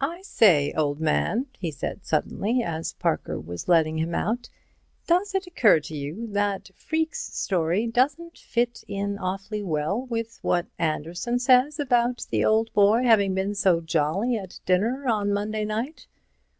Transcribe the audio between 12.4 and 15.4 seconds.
old boy having been so jolly at dinner on